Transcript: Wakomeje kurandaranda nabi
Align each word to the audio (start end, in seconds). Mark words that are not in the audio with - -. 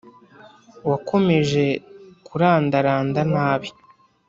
Wakomeje 0.89 1.65
kurandaranda 2.27 3.21
nabi 3.33 3.69